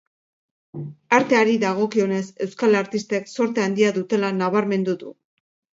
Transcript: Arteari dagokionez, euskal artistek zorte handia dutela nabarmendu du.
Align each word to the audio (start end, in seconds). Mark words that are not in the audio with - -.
Arteari 1.17 1.53
dagokionez, 1.65 2.23
euskal 2.47 2.81
artistek 2.83 3.31
zorte 3.39 3.69
handia 3.69 3.95
dutela 4.01 4.35
nabarmendu 4.43 5.03
du. 5.07 5.19